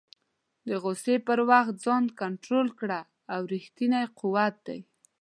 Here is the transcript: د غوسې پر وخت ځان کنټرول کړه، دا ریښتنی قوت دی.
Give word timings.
د 0.67 0.69
غوسې 0.83 1.15
پر 1.27 1.39
وخت 1.49 1.73
ځان 1.85 2.03
کنټرول 2.21 2.67
کړه، 2.79 2.99
دا 3.29 3.35
ریښتنی 3.51 4.03
قوت 4.19 4.55
دی. 4.67 4.79